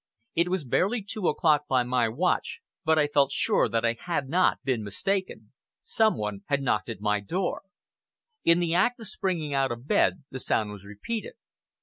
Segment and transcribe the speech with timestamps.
[0.33, 4.27] It was barely two o'clock by my watch, but I felt sure that I had
[4.29, 5.53] not been mistaken.
[5.83, 7.61] Some one had knocked at my door.
[8.43, 11.35] In the act of springing out of bed the sound was repeated.